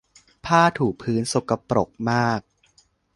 [0.45, 2.41] ผ้าถูพื้นสกปรกมาก